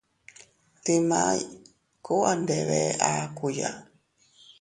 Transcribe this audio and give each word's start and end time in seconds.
Dimay 0.83 1.39
kuu 2.05 2.23
a 2.29 2.31
ndebe 2.41 2.79
akuya. 3.11 3.69